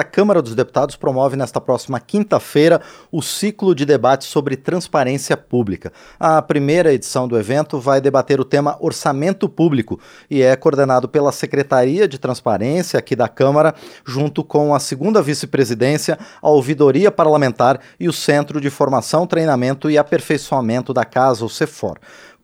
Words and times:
A 0.00 0.04
Câmara 0.04 0.40
dos 0.40 0.54
Deputados 0.54 0.96
promove 0.96 1.36
nesta 1.36 1.60
próxima 1.60 2.00
quinta-feira 2.00 2.80
o 3.12 3.20
ciclo 3.20 3.74
de 3.74 3.84
debates 3.84 4.28
sobre 4.28 4.56
transparência 4.56 5.36
pública. 5.36 5.92
A 6.18 6.40
primeira 6.40 6.90
edição 6.90 7.28
do 7.28 7.38
evento 7.38 7.78
vai 7.78 8.00
debater 8.00 8.40
o 8.40 8.44
tema 8.46 8.78
orçamento 8.80 9.46
público 9.46 10.00
e 10.30 10.40
é 10.40 10.56
coordenado 10.56 11.06
pela 11.06 11.30
Secretaria 11.32 12.08
de 12.08 12.18
Transparência 12.18 12.98
aqui 12.98 13.14
da 13.14 13.28
Câmara, 13.28 13.74
junto 14.02 14.42
com 14.42 14.74
a 14.74 14.80
segunda 14.80 15.20
vice-presidência, 15.20 16.18
a 16.40 16.48
Ouvidoria 16.48 17.10
Parlamentar 17.10 17.78
e 18.00 18.08
o 18.08 18.12
Centro 18.12 18.58
de 18.58 18.70
Formação, 18.70 19.26
Treinamento 19.26 19.90
e 19.90 19.98
Aperfeiçoamento 19.98 20.94
da 20.94 21.04
Casa, 21.04 21.44
o 21.44 21.50
CEFOR. 21.50 21.98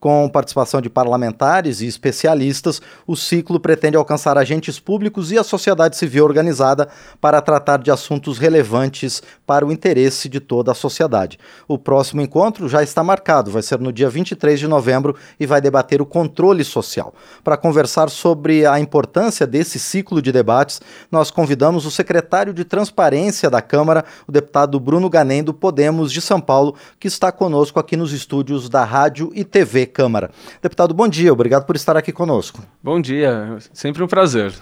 Com 0.06 0.28
participação 0.28 0.80
de 0.80 0.88
parlamentares 0.88 1.80
e 1.80 1.86
especialistas, 1.88 2.80
o 3.08 3.16
ciclo 3.16 3.58
pretende 3.58 3.96
alcançar 3.96 4.38
agentes 4.38 4.78
públicos 4.78 5.32
e 5.32 5.36
a 5.36 5.42
sociedade 5.42 5.96
civil 5.96 6.24
organizada 6.24 6.86
para 7.20 7.42
tratar 7.42 7.78
de 7.78 7.90
assuntos 7.90 8.38
relevantes 8.38 9.20
para 9.44 9.66
o 9.66 9.72
interesse 9.72 10.28
de 10.28 10.38
toda 10.38 10.70
a 10.70 10.76
sociedade. 10.76 11.40
O 11.66 11.76
próximo 11.76 12.20
encontro 12.20 12.68
já 12.68 12.84
está 12.84 13.02
marcado, 13.02 13.50
vai 13.50 13.62
ser 13.62 13.80
no 13.80 13.92
dia 13.92 14.08
23 14.08 14.60
de 14.60 14.68
novembro 14.68 15.16
e 15.40 15.44
vai 15.44 15.60
debater 15.60 16.00
o 16.00 16.06
controle 16.06 16.62
social. 16.62 17.12
Para 17.42 17.56
conversar 17.56 18.08
sobre 18.08 18.64
a 18.64 18.78
importância 18.78 19.44
desse 19.44 19.76
ciclo 19.76 20.22
de 20.22 20.30
debates, 20.30 20.80
nós 21.10 21.32
convidamos 21.32 21.84
o 21.84 21.90
secretário 21.90 22.54
de 22.54 22.64
Transparência 22.64 23.50
da 23.50 23.60
Câmara, 23.60 24.04
o 24.24 24.30
deputado 24.30 24.78
Bruno 24.78 25.10
Ganem, 25.10 25.42
do 25.42 25.52
Podemos 25.52 26.12
de 26.12 26.20
São 26.20 26.40
Paulo, 26.40 26.76
que 27.00 27.08
está 27.08 27.32
conosco 27.32 27.80
aqui 27.80 27.96
nos 27.96 28.12
estúdios 28.12 28.68
da 28.68 28.84
Rádio 28.84 29.32
e 29.34 29.42
TV 29.42 29.95
Câmara. 29.96 30.30
Deputado, 30.60 30.92
bom 30.92 31.08
dia, 31.08 31.32
obrigado 31.32 31.64
por 31.64 31.74
estar 31.74 31.96
aqui 31.96 32.12
conosco. 32.12 32.62
Bom 32.82 33.00
dia, 33.00 33.56
sempre 33.72 34.02
um 34.02 34.06
prazer. 34.06 34.52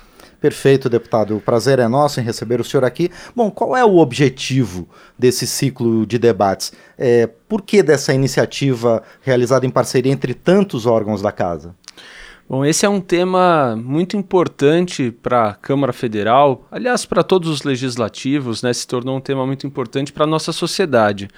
Perfeito, 0.41 0.89
deputado. 0.89 1.37
O 1.37 1.41
prazer 1.41 1.81
é 1.81 1.89
nosso 1.89 2.21
em 2.21 2.23
receber 2.23 2.61
o 2.61 2.65
senhor 2.65 2.85
aqui. 2.85 3.11
Bom, 3.35 3.51
qual 3.51 3.77
é 3.77 3.85
o 3.85 3.97
objetivo 3.97 4.89
desse 5.19 5.45
ciclo 5.45 6.07
de 6.07 6.21
debates? 6.21 6.73
É, 6.97 7.27
por 7.49 7.63
que 7.63 7.83
dessa 7.83 8.15
iniciativa 8.15 9.03
realizada 9.23 9.67
em 9.67 9.71
parceria 9.71 10.13
entre 10.13 10.35
tantos 10.35 10.87
órgãos 10.87 11.21
da 11.21 11.33
Casa? 11.33 11.75
Bom, 12.49 12.65
esse 12.65 12.87
é 12.87 12.89
um 12.89 13.01
tema 13.01 13.75
muito 13.75 14.17
importante 14.17 15.11
para 15.11 15.49
a 15.49 15.55
Câmara 15.55 15.93
Federal, 15.93 16.65
aliás, 16.71 17.05
para 17.05 17.25
todos 17.25 17.49
os 17.49 17.65
legislativos, 17.65 18.63
né? 18.63 18.73
Se 18.73 18.87
tornou 18.87 19.17
um 19.17 19.21
tema 19.21 19.45
muito 19.45 19.67
importante 19.67 20.13
para 20.13 20.23
a 20.23 20.29
nossa 20.29 20.53
sociedade. 20.53 21.29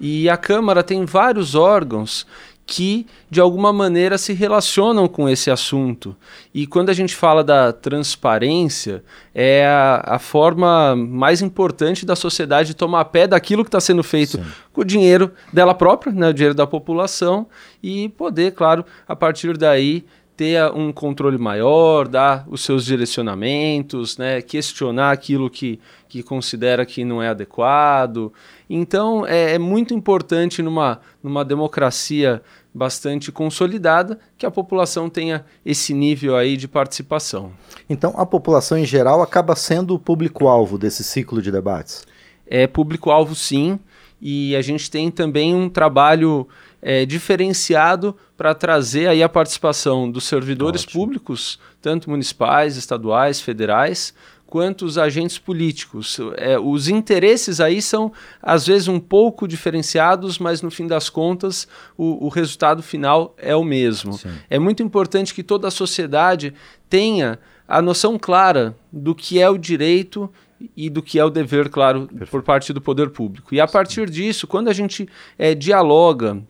E 0.00 0.28
a 0.28 0.36
Câmara 0.36 0.82
tem 0.82 1.04
vários 1.04 1.54
órgãos 1.54 2.26
que 2.66 3.06
de 3.30 3.40
alguma 3.40 3.72
maneira 3.72 4.16
se 4.16 4.32
relacionam 4.32 5.06
com 5.06 5.28
esse 5.28 5.50
assunto. 5.50 6.16
E 6.52 6.66
quando 6.66 6.90
a 6.90 6.94
gente 6.94 7.14
fala 7.14 7.44
da 7.44 7.72
transparência, 7.72 9.04
é 9.34 9.66
a, 9.66 10.14
a 10.14 10.18
forma 10.18 10.96
mais 10.96 11.42
importante 11.42 12.06
da 12.06 12.16
sociedade 12.16 12.74
tomar 12.74 13.04
pé 13.06 13.26
daquilo 13.26 13.64
que 13.64 13.68
está 13.68 13.80
sendo 13.80 14.02
feito 14.02 14.38
Sim. 14.38 14.44
com 14.72 14.80
o 14.80 14.84
dinheiro 14.84 15.30
dela 15.52 15.74
própria, 15.74 16.12
né, 16.12 16.28
o 16.28 16.34
dinheiro 16.34 16.54
da 16.54 16.66
população, 16.66 17.46
e 17.82 18.08
poder, 18.10 18.52
claro, 18.52 18.84
a 19.06 19.14
partir 19.14 19.56
daí 19.58 20.04
ter 20.36 20.64
um 20.72 20.92
controle 20.92 21.38
maior, 21.38 22.08
dar 22.08 22.44
os 22.48 22.62
seus 22.62 22.84
direcionamentos, 22.84 24.18
né, 24.18 24.42
questionar 24.42 25.12
aquilo 25.12 25.48
que, 25.48 25.78
que 26.08 26.22
considera 26.22 26.84
que 26.84 27.04
não 27.04 27.22
é 27.22 27.28
adequado. 27.28 28.32
Então, 28.68 29.24
é, 29.26 29.54
é 29.54 29.58
muito 29.58 29.94
importante 29.94 30.60
numa, 30.60 31.00
numa 31.22 31.44
democracia 31.44 32.42
bastante 32.74 33.30
consolidada 33.30 34.18
que 34.36 34.44
a 34.44 34.50
população 34.50 35.08
tenha 35.08 35.44
esse 35.64 35.94
nível 35.94 36.36
aí 36.36 36.56
de 36.56 36.66
participação. 36.66 37.52
Então, 37.88 38.14
a 38.16 38.26
população 38.26 38.76
em 38.76 38.84
geral 38.84 39.22
acaba 39.22 39.54
sendo 39.54 39.94
o 39.94 39.98
público-alvo 39.98 40.76
desse 40.76 41.04
ciclo 41.04 41.40
de 41.40 41.52
debates? 41.52 42.04
É 42.44 42.66
público-alvo, 42.66 43.34
sim. 43.36 43.78
E 44.20 44.56
a 44.56 44.62
gente 44.62 44.90
tem 44.90 45.10
também 45.10 45.54
um 45.54 45.68
trabalho 45.68 46.48
é, 46.86 47.06
diferenciado 47.06 48.14
para 48.36 48.54
trazer 48.54 49.08
aí 49.08 49.22
a 49.22 49.28
participação 49.28 50.10
dos 50.10 50.24
servidores 50.24 50.82
Ótimo. 50.82 51.00
públicos, 51.00 51.58
tanto 51.80 52.10
municipais, 52.10 52.76
estaduais, 52.76 53.40
federais, 53.40 54.12
quanto 54.46 54.84
os 54.84 54.98
agentes 54.98 55.38
políticos. 55.38 56.20
É, 56.36 56.58
os 56.58 56.86
interesses 56.86 57.58
aí 57.58 57.80
são, 57.80 58.12
às 58.40 58.66
vezes, 58.66 58.86
um 58.86 59.00
pouco 59.00 59.48
diferenciados, 59.48 60.38
mas 60.38 60.60
no 60.60 60.70
fim 60.70 60.86
das 60.86 61.08
contas, 61.08 61.66
o, 61.96 62.26
o 62.26 62.28
resultado 62.28 62.82
final 62.82 63.34
é 63.38 63.56
o 63.56 63.64
mesmo. 63.64 64.12
Sim. 64.12 64.28
É 64.50 64.58
muito 64.58 64.82
importante 64.82 65.32
que 65.32 65.42
toda 65.42 65.66
a 65.66 65.70
sociedade 65.70 66.52
tenha 66.90 67.38
a 67.66 67.80
noção 67.80 68.18
clara 68.18 68.76
do 68.92 69.14
que 69.14 69.40
é 69.40 69.48
o 69.48 69.56
direito 69.56 70.30
e 70.76 70.90
do 70.90 71.02
que 71.02 71.18
é 71.18 71.24
o 71.24 71.30
dever, 71.30 71.70
claro, 71.70 72.06
Perfeito. 72.06 72.30
por 72.30 72.42
parte 72.42 72.74
do 72.74 72.80
poder 72.80 73.08
público. 73.08 73.54
E 73.54 73.60
a 73.60 73.66
partir 73.66 74.10
disso, 74.10 74.46
quando 74.46 74.68
a 74.68 74.72
gente 74.74 75.08
é, 75.38 75.54
dialoga 75.54 76.42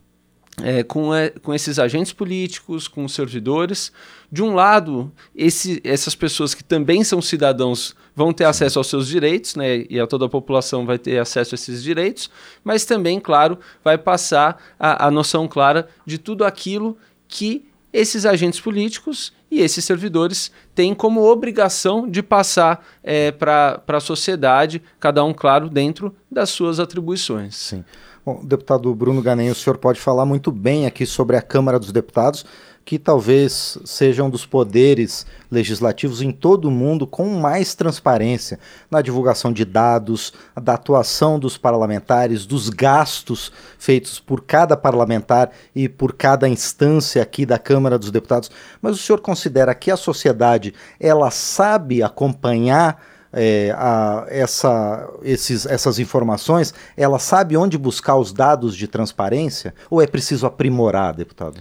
é, 0.63 0.83
com, 0.83 1.11
com 1.43 1.55
esses 1.55 1.79
agentes 1.79 2.13
políticos, 2.13 2.87
com 2.87 3.05
os 3.05 3.15
servidores. 3.15 3.93
De 4.31 4.43
um 4.43 4.55
lado, 4.55 5.13
esse, 5.35 5.81
essas 5.85 6.15
pessoas 6.15 6.55
que 6.55 6.63
também 6.63 7.03
são 7.05 7.21
cidadãos 7.21 7.95
vão 8.15 8.33
ter 8.33 8.45
acesso 8.45 8.79
aos 8.79 8.87
seus 8.87 9.09
direitos, 9.09 9.57
né, 9.57 9.85
e 9.91 9.99
a 9.99 10.07
toda 10.07 10.27
a 10.27 10.29
população 10.29 10.87
vai 10.87 10.99
ter 10.99 11.19
acesso 11.19 11.55
a 11.55 11.57
esses 11.57 11.83
direitos, 11.83 12.31
mas 12.63 12.85
também, 12.85 13.19
claro, 13.19 13.59
vai 13.83 13.99
passar 13.99 14.63
a, 14.79 15.07
a 15.07 15.11
noção 15.11 15.49
clara 15.49 15.89
de 16.07 16.19
tudo 16.19 16.45
aquilo 16.45 16.97
que 17.27 17.67
esses 17.93 18.27
agentes 18.27 18.61
políticos 18.61 19.33
e 19.51 19.61
esses 19.61 19.85
servidores 19.85 20.51
têm 20.75 20.93
como 20.95 21.23
obrigação 21.23 22.09
de 22.09 22.23
passar 22.25 22.85
é, 23.05 23.31
para 23.31 23.81
a 23.87 24.01
sociedade, 24.01 24.83
cada 24.99 25.25
um, 25.25 25.33
claro, 25.33 25.69
dentro 25.69 26.15
das 26.31 26.51
suas 26.51 26.81
atribuições. 26.81 27.55
Sim. 27.55 27.85
Bom, 28.27 28.41
deputado 28.43 28.95
Bruno 28.95 29.21
Ganem, 29.21 29.51
o 29.51 29.55
senhor 29.55 29.77
pode 29.77 30.01
falar 30.01 30.25
muito 30.25 30.51
bem 30.51 30.87
aqui 30.87 31.05
sobre 31.05 31.37
a 31.37 31.43
Câmara 31.43 31.79
dos 31.79 31.93
Deputados, 31.93 32.47
que 32.83 32.99
talvez 32.99 33.77
seja 33.85 34.25
um 34.25 34.31
dos 34.31 34.47
poderes 34.47 35.27
legislativos 35.51 36.23
em 36.23 36.31
todo 36.31 36.69
o 36.69 36.71
mundo 36.71 37.07
com 37.07 37.39
mais 37.39 37.75
transparência 37.75 38.59
na 38.91 39.03
divulgação 39.03 39.53
de 39.53 39.63
dados, 39.67 40.33
da 40.59 40.73
atuação 40.73 41.39
dos 41.39 41.59
parlamentares, 41.59 42.47
dos 42.47 42.71
gastos 42.71 43.53
feitos 43.79 44.19
por 44.19 44.41
cada 44.41 44.75
parlamentar 44.75 45.51
e 45.77 45.87
por 45.87 46.15
cada 46.15 46.49
instância 46.49 47.23
aqui 47.23 47.45
da 47.45 47.59
Câmara 47.59 47.99
dos 47.99 48.11
Deputados. 48.11 48.51
Mas 48.81 48.95
o 48.95 48.99
senhor 48.99 49.21
considera 49.21 49.75
que 49.75 49.91
a 49.91 49.99
sociedade 49.99 50.73
ela 50.99 51.31
sabe 51.31 52.03
acompanhar 52.03 53.03
é, 53.35 53.75
a, 53.77 54.27
essa, 54.29 55.09
esses, 55.23 55.67
essas 55.67 55.99
informações, 55.99 56.73
ela 56.97 57.19
sabe 57.19 57.57
onde 57.57 57.77
buscar 57.77 58.17
os 58.17 58.33
dados 58.33 58.77
de 58.77 58.87
transparência? 58.87 59.75
Ou 59.91 60.01
é 60.01 60.07
preciso 60.07 60.47
aprimorar, 60.47 61.15
deputado? 61.15 61.61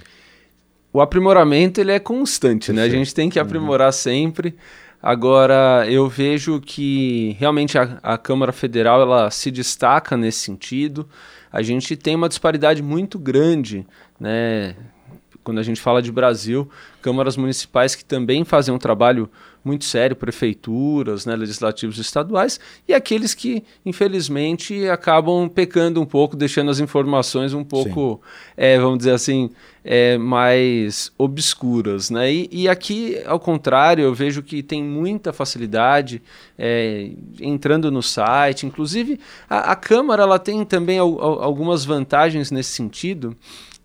O 0.94 1.02
aprimoramento 1.02 1.82
ele 1.82 1.92
é 1.92 2.00
constante, 2.00 2.72
né? 2.72 2.84
A 2.84 2.90
gente 2.90 3.16
tem 3.16 3.30
que 3.30 3.40
uhum. 3.40 3.46
aprimorar 3.46 3.88
uhum. 3.88 3.94
sempre. 3.94 4.56
Agora, 5.02 5.86
eu 5.90 6.08
vejo 6.08 6.62
que 6.62 7.36
realmente 7.40 7.78
a, 7.78 8.00
a, 8.02 8.18
Câmara 8.18 8.54
Federal 8.54 9.02
ela 9.02 9.30
se 9.32 9.52
destaca 9.52 10.16
nesse 10.16 10.40
sentido. 10.40 11.10
A 11.52 11.62
gente 11.62 11.98
tem 11.98 12.16
uma 12.16 12.30
disparidade 12.30 12.82
muito 12.82 13.18
grande, 13.18 13.86
né? 14.20 14.76
Quando 15.44 15.60
a 15.60 15.64
gente 15.64 15.82
fala 15.82 16.02
de 16.02 16.10
Brasil, 16.10 16.70
câmaras 17.02 17.36
municipais 17.36 17.96
que 17.96 18.06
também 18.06 18.46
fazem 18.46 18.74
um 18.74 18.78
trabalho 18.78 19.30
muito 19.64 19.86
sério, 19.86 20.16
prefeituras, 20.16 21.26
né, 21.26 21.36
legislativos 21.36 21.98
estaduais, 21.98 22.60
e 22.88 22.94
aqueles 22.94 23.34
que, 23.34 23.64
infelizmente, 23.86 24.88
acabam 24.90 25.48
pecando 25.48 26.02
um 26.02 26.06
pouco, 26.06 26.36
deixando 26.36 26.70
as 26.70 26.80
informações 26.80 27.54
um 27.54 27.64
pouco, 27.64 28.22
é, 28.58 28.78
vamos 28.78 28.98
dizer 29.00 29.12
assim, 29.12 29.50
é, 29.84 30.18
mais 30.18 31.12
obscuras. 31.18 32.10
Né? 32.10 32.32
E, 32.32 32.50
e, 32.52 32.70
aqui, 32.70 33.18
ao 33.26 33.40
contrário, 33.40 34.04
eu 34.04 34.14
vejo 34.14 34.42
que 34.42 34.64
tem 34.64 34.84
muita 34.84 35.34
facilidade 35.34 36.22
é, 36.58 37.12
entrando 37.40 37.92
no 37.92 38.02
site. 38.02 38.66
Inclusive, 38.66 39.20
a, 39.50 39.72
a 39.72 39.76
Câmara 39.76 40.24
ela 40.24 40.40
tem 40.40 40.64
também 40.66 41.00
al, 41.00 41.22
al, 41.22 41.44
algumas 41.44 41.86
vantagens 41.86 42.52
nesse 42.52 42.72
sentido, 42.72 43.36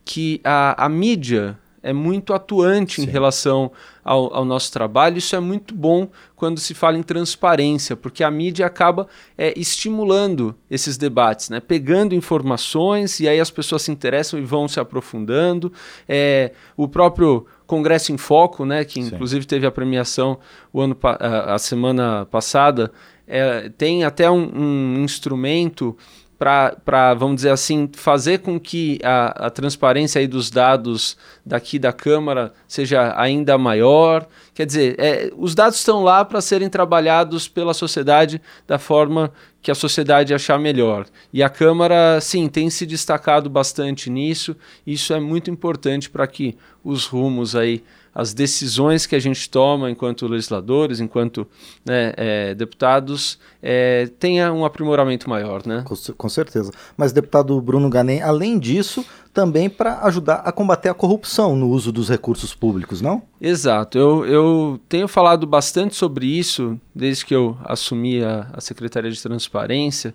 que 0.05 0.41
a, 0.43 0.85
a 0.85 0.88
mídia 0.88 1.58
é 1.82 1.92
muito 1.92 2.34
atuante 2.34 3.00
Sim. 3.00 3.08
em 3.08 3.10
relação 3.10 3.70
ao, 4.04 4.34
ao, 4.34 4.44
nosso 4.44 4.72
trabalho. 4.72 5.19
Isso 5.19 5.36
é 5.36 5.40
muito 5.40 5.75
bom 5.75 6.08
quando 6.34 6.58
se 6.58 6.75
fala 6.75 6.98
em 6.98 7.02
transparência, 7.02 7.96
porque 7.96 8.25
a 8.25 8.30
mídia 8.30 8.66
acaba 8.66 9.06
é, 9.36 9.52
estimulando 9.58 10.54
esses 10.70 10.96
debates, 10.96 11.50
né? 11.50 11.60
pegando 11.60 12.14
informações 12.14 13.20
e 13.20 13.28
aí 13.28 13.40
as 13.40 13.50
pessoas 13.50 13.82
se 13.82 13.90
interessam 13.90 14.38
e 14.38 14.42
vão 14.42 14.66
se 14.69 14.80
aprofundando. 14.80 15.72
É, 16.08 16.52
o 16.76 16.88
próprio 16.88 17.46
Congresso 17.66 18.12
em 18.12 18.16
Foco, 18.16 18.64
né, 18.64 18.82
que 18.82 19.02
Sim. 19.02 19.14
inclusive 19.14 19.46
teve 19.46 19.66
a 19.66 19.70
premiação 19.70 20.38
o 20.72 20.80
ano, 20.80 20.96
a, 21.02 21.54
a 21.54 21.58
semana 21.58 22.26
passada, 22.30 22.90
é, 23.26 23.69
tem 23.76 24.04
até 24.04 24.30
um, 24.30 24.50
um 24.54 25.04
instrumento 25.04 25.94
para, 26.38 27.14
vamos 27.14 27.37
dizer 27.37 27.50
assim, 27.50 27.90
fazer 27.93 28.38
com 28.38 28.61
que 28.61 29.00
a, 29.02 29.46
a 29.46 29.50
transparência 29.50 30.20
dos 30.29 30.50
dados 30.50 31.17
daqui 31.44 31.79
da 31.79 31.93
Câmara 31.93 32.52
seja 32.69 33.12
ainda 33.20 33.58
maior. 33.58 34.26
Quer 34.58 34.66
dizer, 34.66 34.96
é, 34.99 35.32
os 35.37 35.55
dados 35.55 35.78
estão 35.78 36.02
lá 36.02 36.25
para 36.25 36.40
serem 36.40 36.69
trabalhados 36.69 37.46
pela 37.46 37.72
sociedade 37.72 38.43
da 38.66 38.76
forma 38.76 39.32
que 39.62 39.70
a 39.70 39.75
sociedade 39.75 40.34
achar 40.34 40.58
melhor. 40.58 41.06
E 41.32 41.44
a 41.44 41.49
Câmara, 41.49 42.20
sim, 42.20 42.49
tem 42.49 42.69
se 42.69 42.84
destacado 42.84 43.49
bastante 43.49 44.10
nisso. 44.10 44.56
Isso 44.84 45.14
é 45.14 45.20
muito 45.20 45.49
importante 45.49 46.10
para 46.10 46.26
que 46.26 46.58
os 46.82 47.06
rumos 47.06 47.55
aí 47.55 47.84
as 48.12 48.34
decisões 48.34 49.06
que 49.06 49.14
a 49.14 49.20
gente 49.20 49.49
toma 49.49 49.88
enquanto 49.88 50.26
legisladores, 50.26 50.99
enquanto 50.99 51.46
né, 51.84 52.12
é, 52.16 52.52
deputados, 52.52 53.38
é, 53.62 54.08
tenha 54.19 54.52
um 54.52 54.64
aprimoramento 54.64 55.31
maior. 55.31 55.64
Né? 55.64 55.84
Com, 55.84 55.94
com 55.94 56.28
certeza. 56.28 56.72
Mas, 56.96 57.12
deputado 57.12 57.61
Bruno 57.61 57.88
Ganem, 57.88 58.20
além 58.20 58.58
disso, 58.58 59.06
também 59.32 59.69
para 59.69 60.04
ajudar 60.04 60.36
a 60.44 60.52
combater 60.52 60.88
a 60.88 60.94
corrupção 60.94 61.54
no 61.54 61.69
uso 61.69 61.92
dos 61.92 62.08
recursos 62.08 62.54
públicos, 62.54 63.00
não? 63.00 63.22
Exato. 63.40 63.98
Eu, 63.98 64.26
eu 64.26 64.80
tenho 64.88 65.08
falado 65.08 65.46
bastante 65.46 65.94
sobre 65.94 66.26
isso 66.26 66.78
desde 66.94 67.25
que 67.25 67.34
eu 67.34 67.56
assumi 67.64 68.22
a, 68.22 68.48
a 68.52 68.60
Secretaria 68.60 69.10
de 69.10 69.22
Transparência 69.22 70.14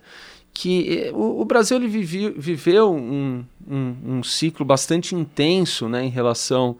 que 0.54 1.08
eh, 1.08 1.12
o, 1.12 1.42
o, 1.42 1.46
Brasil 1.46 1.78
ele 1.78 1.88
vive, 1.88 2.30
viveu 2.38 2.94
um, 2.94 3.44
um, 3.68 3.96
um, 4.06 4.24
ciclo 4.24 4.64
bastante 4.64 5.16
intenso 5.16 5.90
né, 5.90 6.06
em 6.06 6.10
relação 6.10 6.78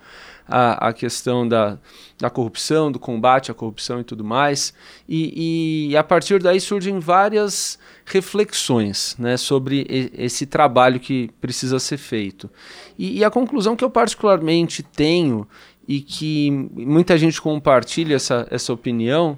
a, 0.48 0.90
a 0.90 0.94
questão 0.94 1.48
da, 1.48 1.78
da 2.20 2.30
corrupção, 2.30 2.92
do 2.92 3.00
combate 3.00 3.50
à 3.50 3.54
corrupção 3.54 4.00
e 4.00 4.04
tudo 4.04 4.24
mais. 4.24 4.74
E, 5.08 5.90
e 5.90 5.98
a 5.98 6.04
partir 6.04 6.42
daí 6.42 6.60
surgem 6.60 7.00
várias 7.00 7.80
reflexões 8.06 9.16
né, 9.18 9.38
sobre 9.38 10.12
esse 10.14 10.46
trabalho 10.46 11.00
que 11.00 11.30
precisa 11.40 11.80
ser 11.80 11.98
feito. 11.98 12.50
E, 12.98 13.20
e, 13.20 13.24
a 13.24 13.32
conclusão 13.32 13.76
que 13.76 13.84
eu 13.84 13.90
particularmente 13.90 14.84
tenho 14.84 15.48
e 15.88 16.00
que 16.00 16.50
muita 16.52 17.18
gente 17.18 17.42
compartilha 17.42 18.16
essa, 18.16 18.48
essa 18.50 18.72
opinião 18.72 19.38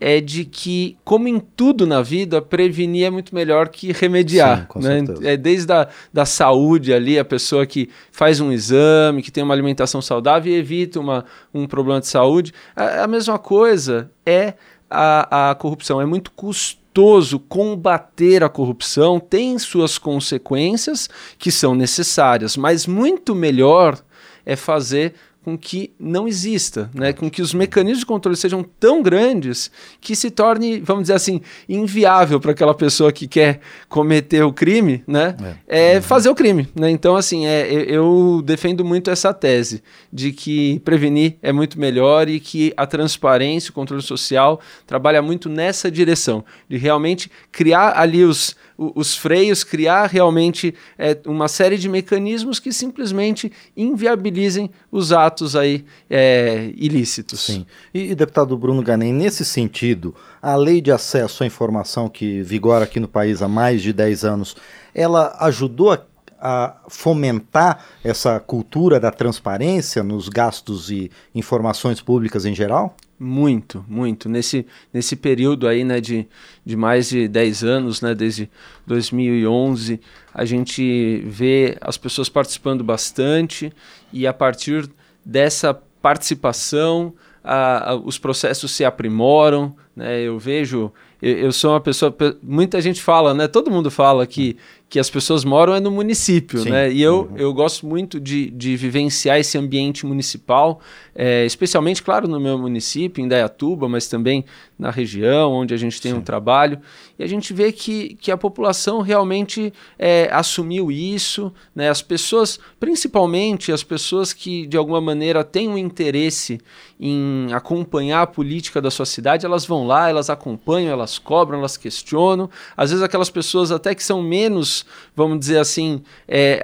é 0.00 0.20
de 0.20 0.44
que, 0.44 0.96
como 1.04 1.28
em 1.28 1.38
tudo 1.38 1.86
na 1.86 2.02
vida, 2.02 2.40
prevenir 2.42 3.06
é 3.06 3.10
muito 3.10 3.34
melhor 3.34 3.68
que 3.68 3.92
remediar. 3.92 4.68
Sim, 4.72 4.80
né? 4.80 5.04
É 5.22 5.36
desde 5.36 5.72
a 5.72 5.88
da 6.12 6.24
saúde 6.24 6.92
ali, 6.92 7.18
a 7.18 7.24
pessoa 7.24 7.66
que 7.66 7.88
faz 8.10 8.40
um 8.40 8.50
exame, 8.50 9.22
que 9.22 9.30
tem 9.30 9.44
uma 9.44 9.54
alimentação 9.54 10.02
saudável 10.02 10.52
e 10.52 10.56
evita 10.56 10.98
uma, 11.00 11.24
um 11.52 11.66
problema 11.66 12.00
de 12.00 12.06
saúde. 12.06 12.52
A, 12.74 13.04
a 13.04 13.06
mesma 13.06 13.38
coisa 13.38 14.10
é 14.26 14.54
a, 14.90 15.50
a 15.50 15.54
corrupção. 15.54 16.00
É 16.00 16.06
muito 16.06 16.30
custoso 16.32 17.38
combater 17.38 18.42
a 18.42 18.48
corrupção, 18.48 19.18
tem 19.18 19.58
suas 19.58 19.98
consequências 19.98 21.08
que 21.38 21.50
são 21.50 21.74
necessárias, 21.74 22.56
mas 22.56 22.86
muito 22.86 23.34
melhor 23.34 23.98
é 24.46 24.54
fazer 24.54 25.14
com 25.44 25.58
que 25.58 25.92
não 26.00 26.26
exista, 26.26 26.90
né? 26.94 27.12
com 27.12 27.30
que 27.30 27.42
os 27.42 27.52
mecanismos 27.52 28.00
de 28.00 28.06
controle 28.06 28.36
sejam 28.36 28.64
tão 28.80 29.02
grandes 29.02 29.70
que 30.00 30.16
se 30.16 30.30
torne, 30.30 30.80
vamos 30.80 31.04
dizer 31.04 31.14
assim, 31.14 31.42
inviável 31.68 32.40
para 32.40 32.52
aquela 32.52 32.74
pessoa 32.74 33.12
que 33.12 33.28
quer 33.28 33.60
cometer 33.88 34.42
o 34.42 34.52
crime, 34.52 35.04
né? 35.06 35.36
É, 35.68 35.96
é 35.96 36.00
fazer 36.00 36.30
o 36.30 36.34
crime. 36.34 36.66
Né? 36.74 36.90
Então, 36.90 37.14
assim, 37.14 37.46
é, 37.46 37.70
eu 37.70 38.42
defendo 38.42 38.84
muito 38.84 39.10
essa 39.10 39.34
tese 39.34 39.82
de 40.10 40.32
que 40.32 40.80
prevenir 40.80 41.36
é 41.42 41.52
muito 41.52 41.78
melhor 41.78 42.26
e 42.28 42.40
que 42.40 42.72
a 42.74 42.86
transparência, 42.86 43.70
o 43.70 43.74
controle 43.74 44.02
social 44.02 44.58
trabalha 44.86 45.20
muito 45.20 45.50
nessa 45.50 45.90
direção, 45.90 46.42
de 46.68 46.78
realmente 46.78 47.30
criar 47.52 47.98
ali 47.98 48.24
os 48.24 48.56
os 48.76 49.16
freios, 49.16 49.62
criar 49.62 50.06
realmente 50.06 50.74
é, 50.98 51.16
uma 51.26 51.48
série 51.48 51.78
de 51.78 51.88
mecanismos 51.88 52.58
que 52.58 52.72
simplesmente 52.72 53.52
inviabilizem 53.76 54.70
os 54.90 55.12
atos 55.12 55.33
aí 55.56 55.84
é, 56.08 56.72
ilícitos. 56.76 57.40
Sim. 57.40 57.66
E, 57.92 58.10
e, 58.10 58.14
deputado 58.14 58.56
Bruno 58.56 58.82
Ganem, 58.82 59.12
nesse 59.12 59.44
sentido, 59.44 60.14
a 60.40 60.54
lei 60.54 60.80
de 60.80 60.92
acesso 60.92 61.42
à 61.42 61.46
informação 61.46 62.08
que 62.08 62.42
vigora 62.42 62.84
aqui 62.84 63.00
no 63.00 63.08
país 63.08 63.42
há 63.42 63.48
mais 63.48 63.82
de 63.82 63.92
10 63.92 64.24
anos, 64.24 64.56
ela 64.94 65.36
ajudou 65.40 65.92
a 65.92 66.00
a 66.46 66.76
fomentar 66.90 67.82
essa 68.04 68.38
cultura 68.38 69.00
da 69.00 69.10
transparência 69.10 70.02
nos 70.02 70.28
gastos 70.28 70.90
e 70.90 71.10
informações 71.34 72.02
públicas 72.02 72.44
em 72.44 72.54
geral? 72.54 72.94
Muito, 73.18 73.82
muito. 73.88 74.28
Nesse, 74.28 74.66
nesse 74.92 75.16
período 75.16 75.66
aí, 75.66 75.84
né, 75.84 76.02
de, 76.02 76.28
de 76.62 76.76
mais 76.76 77.08
de 77.08 77.26
10 77.28 77.64
anos, 77.64 78.02
né, 78.02 78.14
desde 78.14 78.50
2011, 78.86 79.98
a 80.34 80.44
gente 80.44 81.22
vê 81.26 81.78
as 81.80 81.96
pessoas 81.96 82.28
participando 82.28 82.84
bastante 82.84 83.72
e 84.12 84.26
a 84.26 84.32
partir 84.34 84.90
dessa 85.24 85.74
participação, 86.02 87.14
a, 87.42 87.90
a, 87.90 87.94
os 87.94 88.18
processos 88.18 88.72
se 88.72 88.84
aprimoram, 88.84 89.76
né, 89.94 90.20
eu 90.20 90.38
vejo, 90.38 90.92
eu, 91.22 91.38
eu, 91.38 91.52
sou 91.52 91.72
uma 91.72 91.80
pessoa, 91.80 92.14
muita 92.42 92.80
gente 92.80 93.00
fala, 93.02 93.32
né, 93.32 93.46
todo 93.46 93.70
mundo 93.70 93.90
fala 93.90 94.26
que 94.26 94.56
que 94.94 95.00
as 95.00 95.10
pessoas 95.10 95.44
moram 95.44 95.74
é 95.74 95.80
no 95.80 95.90
município, 95.90 96.60
Sim. 96.60 96.70
né? 96.70 96.92
E 96.92 97.02
eu, 97.02 97.28
uhum. 97.28 97.36
eu 97.36 97.52
gosto 97.52 97.84
muito 97.84 98.20
de, 98.20 98.48
de 98.50 98.76
vivenciar 98.76 99.40
esse 99.40 99.58
ambiente 99.58 100.06
municipal, 100.06 100.80
é, 101.12 101.44
especialmente, 101.44 102.00
claro, 102.00 102.28
no 102.28 102.38
meu 102.38 102.56
município, 102.56 103.20
em 103.20 103.26
Dayatuba, 103.26 103.88
mas 103.88 104.06
também 104.06 104.44
na 104.78 104.92
região 104.92 105.50
onde 105.52 105.74
a 105.74 105.76
gente 105.76 106.00
tem 106.00 106.12
Sim. 106.12 106.18
um 106.18 106.20
trabalho. 106.20 106.78
E 107.18 107.24
a 107.24 107.26
gente 107.26 107.52
vê 107.52 107.72
que, 107.72 108.14
que 108.20 108.30
a 108.30 108.36
população 108.36 109.00
realmente 109.00 109.72
é, 109.98 110.28
assumiu 110.30 110.92
isso, 110.92 111.52
né? 111.74 111.88
As 111.88 112.00
pessoas, 112.00 112.60
principalmente 112.78 113.72
as 113.72 113.82
pessoas 113.82 114.32
que 114.32 114.64
de 114.64 114.76
alguma 114.76 115.00
maneira 115.00 115.42
têm 115.42 115.68
um 115.68 115.76
interesse 115.76 116.60
em 117.00 117.48
acompanhar 117.52 118.22
a 118.22 118.26
política 118.28 118.80
da 118.80 118.92
sua 118.92 119.06
cidade, 119.06 119.44
elas 119.44 119.66
vão 119.66 119.83
lá, 119.86 120.08
elas 120.08 120.30
acompanham, 120.30 120.92
elas 120.92 121.18
cobram, 121.18 121.58
elas 121.58 121.76
questionam. 121.76 122.50
Às 122.76 122.90
vezes 122.90 123.04
aquelas 123.04 123.30
pessoas 123.30 123.70
até 123.70 123.94
que 123.94 124.02
são 124.02 124.22
menos 124.22 124.84
vamos 125.14 125.38
dizer 125.38 125.58
assim, 125.58 126.02
é, 126.26 126.60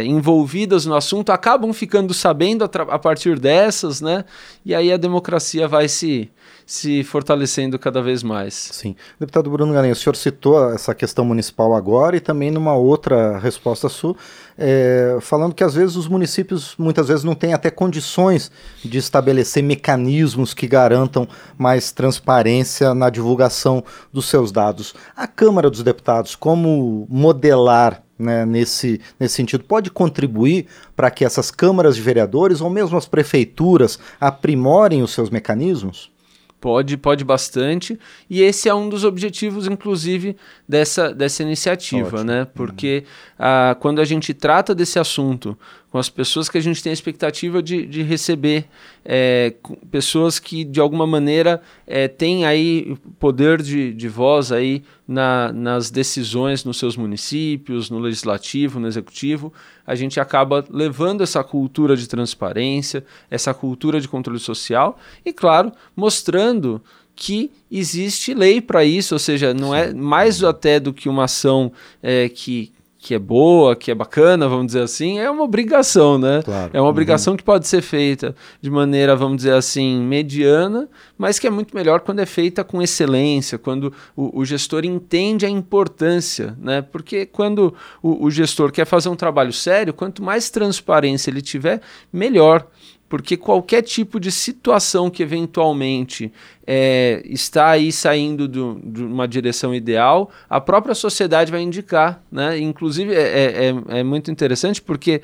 é, 0.00 0.04
envolvidas 0.04 0.84
no 0.84 0.94
assunto 0.94 1.30
acabam 1.30 1.72
ficando 1.72 2.12
sabendo 2.12 2.64
a, 2.64 2.66
a, 2.66 2.98
partir 2.98 3.38
dessas, 3.38 4.00
né? 4.00 4.24
E 4.64 4.74
aí 4.74 4.92
a 4.92 4.96
democracia 4.96 5.66
vai 5.66 5.88
se, 5.88 6.30
se 6.68 7.02
fortalecendo 7.02 7.78
cada 7.78 8.02
vez 8.02 8.22
mais. 8.22 8.52
Sim. 8.52 8.94
Deputado 9.18 9.48
Bruno 9.48 9.72
Galinha, 9.72 9.94
o 9.94 9.96
senhor 9.96 10.14
citou 10.14 10.70
essa 10.70 10.94
questão 10.94 11.24
municipal 11.24 11.74
agora 11.74 12.14
e 12.14 12.20
também 12.20 12.50
numa 12.50 12.74
outra 12.74 13.38
resposta 13.38 13.88
sua, 13.88 14.14
é, 14.58 15.16
falando 15.22 15.54
que 15.54 15.64
às 15.64 15.72
vezes 15.72 15.96
os 15.96 16.06
municípios 16.06 16.74
muitas 16.78 17.08
vezes 17.08 17.24
não 17.24 17.34
têm 17.34 17.54
até 17.54 17.70
condições 17.70 18.52
de 18.84 18.98
estabelecer 18.98 19.62
mecanismos 19.62 20.52
que 20.52 20.66
garantam 20.66 21.26
mais 21.56 21.90
transparência 21.90 22.94
na 22.94 23.08
divulgação 23.08 23.82
dos 24.12 24.26
seus 24.26 24.52
dados. 24.52 24.94
A 25.16 25.26
Câmara 25.26 25.70
dos 25.70 25.82
Deputados, 25.82 26.36
como 26.36 27.06
modelar 27.08 28.02
né, 28.18 28.44
nesse, 28.44 29.00
nesse 29.18 29.36
sentido, 29.36 29.64
pode 29.64 29.90
contribuir 29.90 30.66
para 30.94 31.10
que 31.10 31.24
essas 31.24 31.50
câmaras 31.50 31.96
de 31.96 32.02
vereadores 32.02 32.60
ou 32.60 32.68
mesmo 32.68 32.98
as 32.98 33.06
prefeituras 33.06 33.98
aprimorem 34.20 35.02
os 35.02 35.14
seus 35.14 35.30
mecanismos? 35.30 36.17
Pode, 36.60 36.96
pode 36.96 37.24
bastante. 37.24 37.98
E 38.28 38.42
esse 38.42 38.68
é 38.68 38.74
um 38.74 38.88
dos 38.88 39.04
objetivos, 39.04 39.66
inclusive, 39.68 40.36
dessa, 40.68 41.14
dessa 41.14 41.42
iniciativa, 41.42 42.08
Ótimo. 42.08 42.24
né? 42.24 42.46
Porque 42.52 43.04
uhum. 43.04 43.36
ah, 43.38 43.76
quando 43.78 44.00
a 44.00 44.04
gente 44.04 44.34
trata 44.34 44.74
desse 44.74 44.98
assunto 44.98 45.56
com 45.90 45.98
as 45.98 46.10
pessoas 46.10 46.48
que 46.48 46.58
a 46.58 46.60
gente 46.60 46.82
tem 46.82 46.90
a 46.90 46.92
expectativa 46.92 47.62
de, 47.62 47.86
de 47.86 48.02
receber, 48.02 48.66
é, 49.04 49.54
pessoas 49.90 50.38
que 50.38 50.62
de 50.62 50.80
alguma 50.80 51.06
maneira 51.06 51.62
é, 51.86 52.06
têm 52.06 52.44
aí 52.44 52.96
poder 53.18 53.62
de, 53.62 53.94
de 53.94 54.08
voz 54.08 54.52
aí 54.52 54.82
na, 55.06 55.50
nas 55.50 55.90
decisões 55.90 56.62
nos 56.62 56.78
seus 56.78 56.96
municípios, 56.96 57.88
no 57.88 57.98
legislativo, 57.98 58.78
no 58.78 58.86
executivo, 58.86 59.52
a 59.86 59.94
gente 59.94 60.20
acaba 60.20 60.62
levando 60.68 61.22
essa 61.22 61.42
cultura 61.42 61.96
de 61.96 62.06
transparência, 62.06 63.02
essa 63.30 63.54
cultura 63.54 63.98
de 64.00 64.08
controle 64.08 64.38
social 64.38 64.98
e, 65.24 65.32
claro, 65.32 65.72
mostrando 65.96 66.82
que 67.16 67.50
existe 67.70 68.32
lei 68.32 68.60
para 68.60 68.84
isso, 68.84 69.14
ou 69.14 69.18
seja, 69.18 69.52
não 69.52 69.74
é 69.74 69.86
Sim. 69.86 69.90
é 69.90 69.94
mais 69.94 70.44
até 70.44 70.78
do 70.78 70.92
que 70.92 71.08
uma 71.08 71.24
ação 71.24 71.72
é, 72.00 72.28
que, 72.28 72.70
que 73.00 73.14
é 73.14 73.18
boa, 73.18 73.76
que 73.76 73.92
é 73.92 73.94
bacana, 73.94 74.48
vamos 74.48 74.66
dizer 74.66 74.82
assim, 74.82 75.20
é 75.20 75.30
uma 75.30 75.44
obrigação, 75.44 76.18
né? 76.18 76.42
Claro. 76.44 76.70
É 76.74 76.80
uma 76.80 76.90
obrigação 76.90 77.32
uhum. 77.32 77.36
que 77.36 77.44
pode 77.44 77.68
ser 77.68 77.80
feita 77.80 78.34
de 78.60 78.68
maneira, 78.68 79.14
vamos 79.14 79.36
dizer 79.36 79.54
assim, 79.54 80.00
mediana, 80.00 80.88
mas 81.16 81.38
que 81.38 81.46
é 81.46 81.50
muito 81.50 81.74
melhor 81.76 82.00
quando 82.00 82.18
é 82.18 82.26
feita 82.26 82.64
com 82.64 82.82
excelência, 82.82 83.56
quando 83.56 83.92
o, 84.16 84.40
o 84.40 84.44
gestor 84.44 84.84
entende 84.84 85.46
a 85.46 85.48
importância, 85.48 86.56
né? 86.60 86.82
Porque 86.82 87.24
quando 87.24 87.72
o, 88.02 88.26
o 88.26 88.30
gestor 88.32 88.72
quer 88.72 88.84
fazer 88.84 89.08
um 89.08 89.16
trabalho 89.16 89.52
sério, 89.52 89.94
quanto 89.94 90.20
mais 90.20 90.50
transparência 90.50 91.30
ele 91.30 91.40
tiver, 91.40 91.80
melhor. 92.12 92.66
Porque 93.08 93.36
qualquer 93.36 93.82
tipo 93.82 94.20
de 94.20 94.30
situação 94.30 95.08
que 95.08 95.22
eventualmente 95.22 96.30
é, 96.66 97.22
está 97.24 97.70
aí 97.70 97.90
saindo 97.90 98.46
do, 98.46 98.78
de 98.84 99.02
uma 99.02 99.26
direção 99.26 99.74
ideal, 99.74 100.30
a 100.50 100.60
própria 100.60 100.94
sociedade 100.94 101.50
vai 101.50 101.62
indicar. 101.62 102.22
Né? 102.30 102.58
Inclusive, 102.58 103.14
é, 103.14 103.20
é, 103.20 103.74
é, 103.94 104.00
é 104.00 104.02
muito 104.02 104.30
interessante 104.30 104.82
porque 104.82 105.22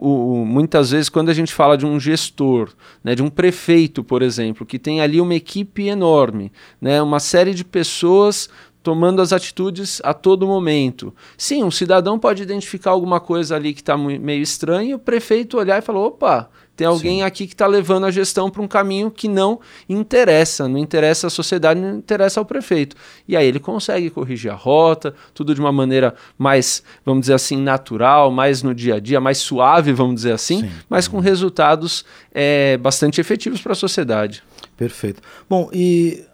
o, 0.00 0.40
o, 0.40 0.44
muitas 0.44 0.90
vezes, 0.90 1.08
quando 1.08 1.28
a 1.28 1.34
gente 1.34 1.54
fala 1.54 1.78
de 1.78 1.86
um 1.86 2.00
gestor, 2.00 2.70
né, 3.04 3.14
de 3.14 3.22
um 3.22 3.30
prefeito, 3.30 4.02
por 4.02 4.22
exemplo, 4.22 4.66
que 4.66 4.78
tem 4.78 5.00
ali 5.00 5.20
uma 5.20 5.34
equipe 5.34 5.86
enorme, 5.86 6.50
né, 6.80 7.00
uma 7.00 7.20
série 7.20 7.54
de 7.54 7.64
pessoas 7.64 8.50
tomando 8.86 9.20
as 9.20 9.32
atitudes 9.32 10.00
a 10.04 10.14
todo 10.14 10.46
momento. 10.46 11.12
Sim, 11.36 11.64
um 11.64 11.72
cidadão 11.72 12.20
pode 12.20 12.40
identificar 12.40 12.92
alguma 12.92 13.18
coisa 13.18 13.56
ali 13.56 13.74
que 13.74 13.80
está 13.80 13.98
meio 13.98 14.40
estranha 14.40 14.94
o 14.94 14.98
prefeito 15.00 15.58
olhar 15.58 15.76
e 15.76 15.82
falar: 15.82 15.98
opa, 15.98 16.48
tem 16.76 16.86
alguém 16.86 17.16
Sim. 17.16 17.22
aqui 17.22 17.48
que 17.48 17.54
está 17.54 17.66
levando 17.66 18.06
a 18.06 18.12
gestão 18.12 18.48
para 18.48 18.62
um 18.62 18.68
caminho 18.68 19.10
que 19.10 19.26
não 19.26 19.58
interessa, 19.88 20.68
não 20.68 20.78
interessa 20.78 21.26
a 21.26 21.30
sociedade, 21.30 21.80
não 21.80 21.96
interessa 21.96 22.38
ao 22.38 22.46
prefeito. 22.46 22.94
E 23.26 23.36
aí 23.36 23.44
ele 23.44 23.58
consegue 23.58 24.08
corrigir 24.08 24.52
a 24.52 24.54
rota, 24.54 25.12
tudo 25.34 25.52
de 25.52 25.60
uma 25.60 25.72
maneira 25.72 26.14
mais, 26.38 26.80
vamos 27.04 27.22
dizer 27.22 27.34
assim, 27.34 27.56
natural, 27.56 28.30
mais 28.30 28.62
no 28.62 28.72
dia 28.72 28.94
a 28.94 29.00
dia, 29.00 29.20
mais 29.20 29.38
suave, 29.38 29.92
vamos 29.92 30.14
dizer 30.14 30.32
assim, 30.32 30.60
Sim. 30.60 30.70
mas 30.88 31.08
com 31.08 31.18
resultados 31.18 32.04
é, 32.32 32.76
bastante 32.76 33.20
efetivos 33.20 33.60
para 33.60 33.72
a 33.72 33.74
sociedade. 33.74 34.44
Perfeito. 34.76 35.20
Bom, 35.50 35.68
e 35.72 36.24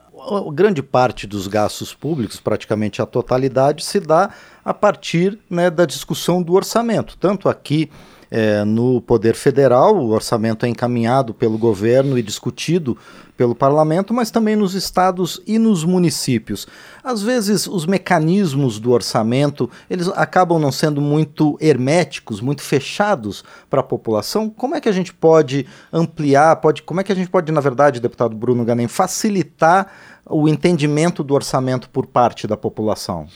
grande 0.52 0.82
parte 0.82 1.26
dos 1.26 1.46
gastos 1.46 1.94
públicos, 1.94 2.40
praticamente 2.40 3.02
a 3.02 3.06
totalidade, 3.06 3.84
se 3.84 4.00
dá 4.00 4.30
a 4.64 4.72
partir 4.72 5.38
né, 5.50 5.70
da 5.70 5.84
discussão 5.84 6.42
do 6.42 6.54
orçamento, 6.54 7.16
tanto 7.18 7.48
aqui 7.48 7.90
é, 8.34 8.64
no 8.64 9.02
Poder 9.02 9.34
Federal, 9.34 9.94
o 9.94 10.08
orçamento 10.08 10.64
é 10.64 10.68
encaminhado 10.68 11.34
pelo 11.34 11.58
governo 11.58 12.16
e 12.16 12.22
discutido 12.22 12.96
pelo 13.36 13.54
parlamento, 13.54 14.14
mas 14.14 14.30
também 14.30 14.56
nos 14.56 14.72
estados 14.72 15.42
e 15.46 15.58
nos 15.58 15.84
municípios. 15.84 16.66
Às 17.04 17.20
vezes, 17.22 17.66
os 17.66 17.84
mecanismos 17.84 18.78
do 18.78 18.90
orçamento 18.90 19.68
eles 19.90 20.08
acabam 20.08 20.58
não 20.58 20.72
sendo 20.72 20.98
muito 20.98 21.58
herméticos, 21.60 22.40
muito 22.40 22.62
fechados 22.62 23.44
para 23.68 23.80
a 23.80 23.84
população. 23.84 24.48
Como 24.48 24.74
é 24.74 24.80
que 24.80 24.88
a 24.88 24.92
gente 24.92 25.12
pode 25.12 25.66
ampliar? 25.92 26.56
Pode, 26.56 26.82
como 26.82 27.02
é 27.02 27.04
que 27.04 27.12
a 27.12 27.16
gente 27.16 27.28
pode, 27.28 27.52
na 27.52 27.60
verdade, 27.60 28.00
deputado 28.00 28.34
Bruno 28.34 28.64
Ganem, 28.64 28.88
facilitar 28.88 29.92
o 30.26 30.48
entendimento 30.48 31.22
do 31.22 31.34
orçamento 31.34 31.88
por 31.90 32.06
parte 32.06 32.46
da 32.46 32.56
população? 32.56 33.26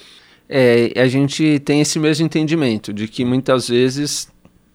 É, 0.49 0.93
a 0.97 1.09
gente 1.09 1.59
tem 1.61 1.81
esse 1.81 1.99
mesmo 1.99 2.25
entendimento 2.25 2.93
de 2.93 3.09
que 3.09 3.25
muitas 3.25 3.69
vezes 3.69 4.29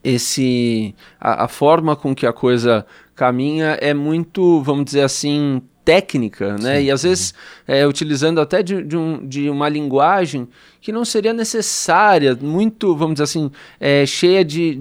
esse 0.04 0.94
a, 1.20 1.46
a, 1.46 1.48
forma 1.48 1.96
com 1.96 2.14
que 2.14 2.26
a 2.26 2.34
coisa 2.34 2.86
caminha 3.16 3.78
é 3.80 3.94
muito, 3.94 4.62
vamos 4.62 4.86
dizer 4.86 5.02
assim, 5.02 5.62
técnica, 5.86 6.58
né? 6.58 6.80
Sim, 6.80 6.86
e 6.86 6.92
às 6.92 7.04
vezes 7.04 7.34
é, 7.68 7.88
utilizando 7.88 8.40
até 8.40 8.62
de, 8.62 8.84
de, 8.84 8.98
um, 8.98 9.26
de, 9.26 9.50
uma 9.50 9.70
linguagem 9.70 10.48
que 10.80 10.92
não 10.92 11.06
seria 11.06 11.34
necessária, 11.34 12.38
muito, 12.40 12.96
vamos 12.96 13.16
dizer 13.16 13.24
assim, 13.24 13.52
é, 13.80 14.06
cheia 14.06 14.44
de, 14.44 14.76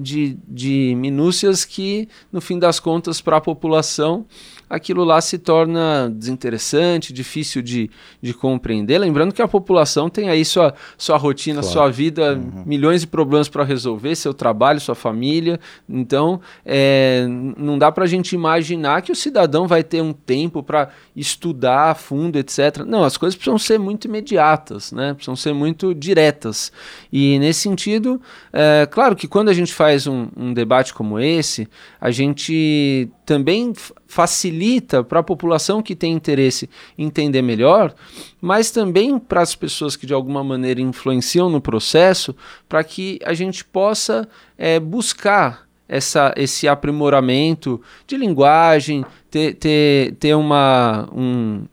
de 0.47 0.95
minúcias 0.97 1.65
que, 1.65 2.07
no 2.31 2.41
fim 2.41 2.59
das 2.59 2.79
contas, 2.79 3.21
para 3.21 3.37
a 3.37 3.41
população 3.41 4.25
aquilo 4.71 5.03
lá 5.03 5.19
se 5.19 5.37
torna 5.37 6.09
desinteressante, 6.09 7.11
difícil 7.11 7.61
de, 7.61 7.91
de 8.21 8.33
compreender. 8.33 8.97
Lembrando 8.97 9.33
que 9.33 9.41
a 9.41 9.47
população 9.47 10.09
tem 10.09 10.29
aí 10.29 10.45
sua, 10.45 10.73
sua 10.97 11.17
rotina, 11.17 11.59
claro. 11.59 11.73
sua 11.73 11.91
vida, 11.91 12.35
uhum. 12.35 12.63
milhões 12.65 13.01
de 13.01 13.07
problemas 13.07 13.49
para 13.49 13.65
resolver, 13.65 14.15
seu 14.15 14.33
trabalho, 14.33 14.79
sua 14.79 14.95
família. 14.95 15.59
Então, 15.89 16.39
é, 16.65 17.25
não 17.57 17.77
dá 17.77 17.91
para 17.91 18.05
a 18.05 18.07
gente 18.07 18.33
imaginar 18.33 19.01
que 19.01 19.11
o 19.11 19.15
cidadão 19.15 19.67
vai 19.67 19.83
ter 19.83 20.01
um 20.01 20.13
tempo 20.13 20.63
para 20.63 20.89
estudar 21.13 21.91
a 21.91 21.95
fundo, 21.95 22.39
etc. 22.39 22.85
Não, 22.87 23.03
as 23.03 23.17
coisas 23.17 23.35
precisam 23.35 23.59
ser 23.59 23.77
muito 23.77 24.07
imediatas, 24.07 24.93
né? 24.93 25.13
precisam 25.13 25.35
ser 25.35 25.53
muito 25.53 25.93
diretas. 25.93 26.71
E 27.11 27.37
nesse 27.39 27.59
sentido, 27.59 28.21
é, 28.53 28.87
claro 28.89 29.17
que 29.17 29.27
quando 29.27 29.49
a 29.49 29.53
gente 29.53 29.73
faz 29.73 30.07
um, 30.07 30.29
um 30.37 30.53
debate 30.53 30.93
como 30.93 31.19
esse, 31.19 31.67
a 31.99 32.09
gente 32.09 33.09
também 33.31 33.71
facilita 34.07 35.05
para 35.05 35.21
a 35.21 35.23
população 35.23 35.81
que 35.81 35.95
tem 35.95 36.11
interesse 36.11 36.69
entender 36.97 37.41
melhor, 37.41 37.95
mas 38.41 38.71
também 38.71 39.17
para 39.17 39.41
as 39.41 39.55
pessoas 39.55 39.95
que 39.95 40.05
de 40.05 40.13
alguma 40.13 40.43
maneira 40.43 40.81
influenciam 40.81 41.49
no 41.49 41.61
processo, 41.61 42.35
para 42.67 42.83
que 42.83 43.21
a 43.23 43.33
gente 43.33 43.63
possa 43.63 44.27
é, 44.57 44.81
buscar 44.81 45.65
essa, 45.87 46.33
esse 46.35 46.67
aprimoramento 46.67 47.81
de 48.05 48.17
linguagem, 48.17 49.05
ter, 49.29 49.53
ter, 49.53 50.13
ter 50.15 50.35
uma, 50.35 51.07
um, 51.15 51.63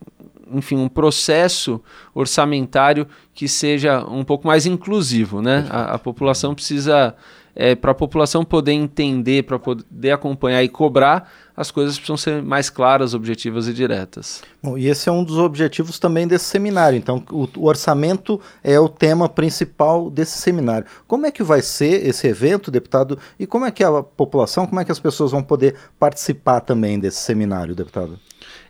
enfim, 0.52 0.76
um 0.76 0.88
processo 0.88 1.82
orçamentário 2.14 3.04
que 3.34 3.48
seja 3.48 4.04
um 4.04 4.22
pouco 4.22 4.46
mais 4.46 4.64
inclusivo. 4.64 5.42
Né? 5.42 5.66
A, 5.68 5.94
a 5.94 5.98
população 5.98 6.54
precisa, 6.54 7.16
é, 7.52 7.74
para 7.74 7.90
a 7.90 7.94
população 7.94 8.44
poder 8.44 8.72
entender, 8.72 9.42
para 9.42 9.58
poder 9.58 10.12
acompanhar 10.12 10.62
e 10.62 10.68
cobrar, 10.68 11.28
as 11.58 11.72
coisas 11.72 11.96
precisam 11.96 12.16
ser 12.16 12.40
mais 12.40 12.70
claras, 12.70 13.14
objetivas 13.14 13.66
e 13.66 13.74
diretas. 13.74 14.42
Bom, 14.62 14.78
e 14.78 14.86
esse 14.86 15.08
é 15.08 15.12
um 15.12 15.24
dos 15.24 15.38
objetivos 15.38 15.98
também 15.98 16.24
desse 16.24 16.44
seminário. 16.44 16.96
Então, 16.96 17.20
o, 17.32 17.48
o, 17.56 17.66
orçamento 17.66 18.40
é 18.62 18.78
o 18.78 18.88
tema 18.88 19.28
principal 19.28 20.08
desse 20.08 20.38
seminário. 20.38 20.86
Como 21.08 21.26
é 21.26 21.32
que 21.32 21.42
vai 21.42 21.60
ser 21.60 22.06
esse 22.06 22.28
evento, 22.28 22.70
deputado? 22.70 23.18
E 23.40 23.44
como 23.44 23.66
é 23.66 23.72
que 23.72 23.82
a 23.82 24.04
população, 24.04 24.68
como 24.68 24.80
é 24.80 24.84
que 24.84 24.92
as 24.92 25.00
pessoas 25.00 25.32
vão 25.32 25.42
poder 25.42 25.74
participar 25.98 26.60
também 26.60 26.96
desse 26.96 27.18
seminário, 27.22 27.74
deputado? 27.74 28.20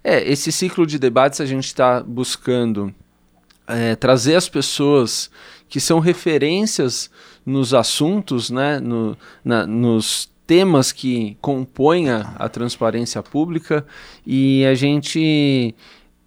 É, 0.02 0.26
esse 0.26 0.50
ciclo 0.50 0.86
de 0.86 0.98
debates 0.98 1.42
a 1.42 1.46
gente 1.46 1.66
está 1.66 2.02
buscando 2.02 2.94
é, 3.66 3.96
trazer 3.96 4.34
as 4.34 4.48
pessoas 4.48 5.30
que 5.68 5.78
são 5.78 5.98
referências 5.98 7.10
nos 7.44 7.74
assuntos, 7.74 8.48
né, 8.48 8.80
no, 8.80 9.14
na, 9.44 9.66
nos 9.66 10.30
temas 10.48 10.92
que 10.92 11.36
compõem 11.42 12.08
a, 12.08 12.34
a 12.38 12.48
transparência 12.48 13.22
pública 13.22 13.86
e 14.26 14.64
a 14.64 14.74
gente 14.74 15.74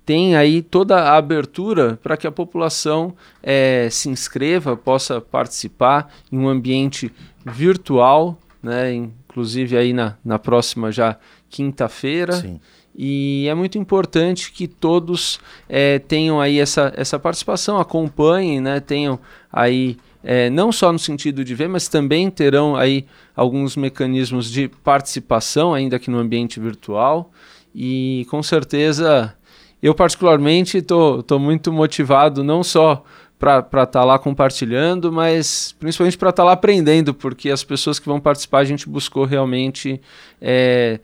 tem 0.05 0.35
aí 0.35 0.61
toda 0.61 0.97
a 0.97 1.17
abertura 1.17 1.99
para 2.03 2.15
que 2.15 2.27
a 2.27 2.31
população 2.31 3.15
é, 3.41 3.89
se 3.89 4.09
inscreva, 4.09 4.77
possa 4.77 5.19
participar 5.19 6.13
em 6.31 6.37
um 6.37 6.47
ambiente 6.47 7.11
virtual, 7.43 8.37
né, 8.61 8.93
inclusive 8.93 9.75
aí 9.75 9.91
na, 9.91 10.15
na 10.23 10.37
próxima 10.37 10.91
já 10.91 11.17
quinta-feira. 11.49 12.59
E 12.95 13.47
é 13.49 13.55
muito 13.55 13.79
importante 13.79 14.51
que 14.51 14.67
todos 14.67 15.39
é, 15.67 15.97
tenham 15.97 16.39
aí 16.39 16.59
essa, 16.59 16.93
essa 16.95 17.17
participação, 17.17 17.79
acompanhem, 17.79 18.61
né, 18.61 18.79
tenham 18.79 19.19
aí 19.51 19.97
é, 20.23 20.49
não 20.49 20.71
só 20.71 20.91
no 20.91 20.99
sentido 20.99 21.43
de 21.43 21.55
ver, 21.55 21.67
mas 21.67 21.87
também 21.87 22.29
terão 22.29 22.75
aí 22.75 23.05
alguns 23.35 23.75
mecanismos 23.75 24.51
de 24.51 24.67
participação, 24.67 25.73
ainda 25.73 25.97
que 25.99 26.11
no 26.11 26.19
ambiente 26.19 26.59
virtual. 26.59 27.31
E 27.73 28.27
com 28.29 28.43
certeza, 28.43 29.33
eu 29.81 29.95
particularmente 29.95 30.77
estou 30.77 31.39
muito 31.39 31.71
motivado, 31.71 32.43
não 32.43 32.63
só 32.63 33.03
para 33.39 33.59
estar 33.59 33.87
tá 33.87 34.03
lá 34.03 34.19
compartilhando, 34.19 35.11
mas 35.11 35.75
principalmente 35.79 36.15
para 36.15 36.29
estar 36.29 36.43
tá 36.43 36.45
lá 36.45 36.51
aprendendo, 36.51 37.11
porque 37.11 37.49
as 37.49 37.63
pessoas 37.63 37.97
que 37.97 38.07
vão 38.07 38.19
participar, 38.19 38.59
a 38.59 38.65
gente 38.65 38.87
buscou 38.87 39.25
realmente 39.25 39.99
é, 40.39 40.99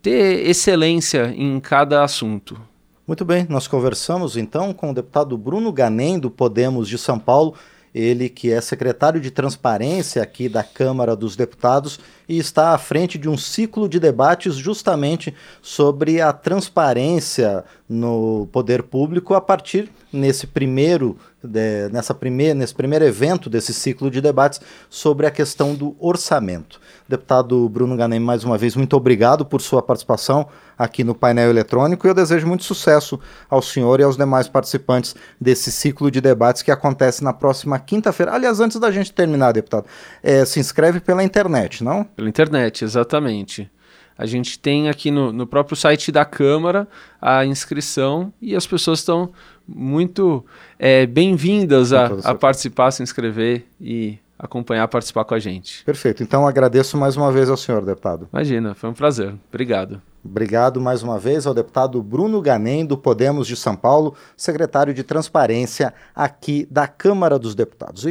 ter 0.00 0.48
excelência 0.48 1.34
em 1.36 1.58
cada 1.58 2.04
assunto. 2.04 2.60
Muito 3.04 3.24
bem, 3.24 3.46
nós 3.50 3.66
conversamos 3.66 4.36
então 4.36 4.72
com 4.72 4.92
o 4.92 4.94
deputado 4.94 5.36
Bruno 5.36 5.72
Ganem, 5.72 6.20
do 6.20 6.30
Podemos 6.30 6.88
de 6.88 6.96
São 6.96 7.18
Paulo 7.18 7.54
ele 7.94 8.28
que 8.28 8.50
é 8.50 8.60
secretário 8.60 9.20
de 9.20 9.30
Transparência 9.30 10.22
aqui 10.22 10.48
da 10.48 10.64
Câmara 10.64 11.14
dos 11.14 11.36
Deputados 11.36 12.00
e 12.28 12.38
está 12.38 12.72
à 12.72 12.78
frente 12.78 13.18
de 13.18 13.28
um 13.28 13.36
ciclo 13.36 13.88
de 13.88 14.00
debates 14.00 14.54
justamente 14.54 15.34
sobre 15.60 16.20
a 16.20 16.32
transparência 16.32 17.64
no 17.92 18.48
poder 18.50 18.82
público 18.82 19.34
a 19.34 19.40
partir 19.40 19.90
nesse 20.10 20.46
primeiro 20.46 21.16
de, 21.42 21.88
nessa 21.90 22.14
primeira, 22.14 22.54
nesse 22.54 22.74
primeiro 22.74 23.04
evento 23.04 23.50
desse 23.50 23.74
ciclo 23.74 24.10
de 24.10 24.20
debates 24.20 24.60
sobre 24.88 25.26
a 25.26 25.30
questão 25.30 25.74
do 25.74 25.94
orçamento. 25.98 26.80
Deputado 27.08 27.68
Bruno 27.68 27.96
Ganem, 27.96 28.20
mais 28.20 28.44
uma 28.44 28.56
vez, 28.56 28.76
muito 28.76 28.96
obrigado 28.96 29.44
por 29.44 29.60
sua 29.60 29.82
participação 29.82 30.46
aqui 30.78 31.04
no 31.04 31.14
painel 31.14 31.50
eletrônico 31.50 32.06
e 32.06 32.08
eu 32.08 32.14
desejo 32.14 32.46
muito 32.46 32.64
sucesso 32.64 33.20
ao 33.50 33.60
senhor 33.60 34.00
e 34.00 34.02
aos 34.02 34.16
demais 34.16 34.48
participantes 34.48 35.14
desse 35.40 35.70
ciclo 35.70 36.10
de 36.10 36.20
debates 36.20 36.62
que 36.62 36.70
acontece 36.70 37.22
na 37.22 37.32
próxima 37.32 37.78
quinta-feira. 37.78 38.32
Aliás, 38.32 38.60
antes 38.60 38.78
da 38.78 38.90
gente 38.90 39.12
terminar, 39.12 39.52
deputado, 39.52 39.86
é, 40.22 40.44
se 40.44 40.60
inscreve 40.60 41.00
pela 41.00 41.22
internet, 41.22 41.84
não? 41.84 42.04
Pela 42.04 42.28
internet, 42.28 42.84
exatamente. 42.84 43.70
A 44.16 44.26
gente 44.26 44.58
tem 44.58 44.88
aqui 44.88 45.10
no, 45.10 45.32
no 45.32 45.46
próprio 45.46 45.76
site 45.76 46.12
da 46.12 46.24
Câmara 46.24 46.86
a 47.20 47.44
inscrição 47.44 48.32
e 48.40 48.54
as 48.54 48.66
pessoas 48.66 49.00
estão 49.00 49.30
muito 49.66 50.44
é, 50.78 51.06
bem-vindas 51.06 51.92
a, 51.92 52.06
a 52.24 52.34
participar, 52.34 52.90
se 52.90 53.02
inscrever 53.02 53.66
e 53.80 54.18
acompanhar, 54.38 54.88
participar 54.88 55.24
com 55.24 55.34
a 55.34 55.38
gente. 55.38 55.84
Perfeito. 55.84 56.22
Então 56.22 56.46
agradeço 56.46 56.96
mais 56.96 57.16
uma 57.16 57.30
vez 57.30 57.48
ao 57.48 57.56
senhor, 57.56 57.84
deputado. 57.84 58.28
Imagina, 58.32 58.74
foi 58.74 58.90
um 58.90 58.94
prazer. 58.94 59.34
Obrigado. 59.48 60.02
Obrigado 60.24 60.80
mais 60.80 61.02
uma 61.02 61.18
vez 61.18 61.46
ao 61.46 61.54
deputado 61.54 62.00
Bruno 62.00 62.40
Ganem, 62.40 62.86
do 62.86 62.96
Podemos 62.96 63.46
de 63.46 63.56
São 63.56 63.74
Paulo, 63.74 64.14
secretário 64.36 64.94
de 64.94 65.02
Transparência 65.02 65.92
aqui 66.14 66.66
da 66.70 66.86
Câmara 66.86 67.40
dos 67.40 67.56
Deputados. 67.56 68.04